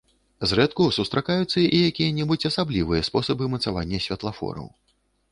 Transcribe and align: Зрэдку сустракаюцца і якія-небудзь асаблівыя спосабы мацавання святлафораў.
Зрэдку 0.51 0.85
сустракаюцца 0.95 1.59
і 1.75 1.81
якія-небудзь 1.89 2.47
асаблівыя 2.49 3.01
спосабы 3.09 3.43
мацавання 3.57 3.99
святлафораў. 4.07 4.65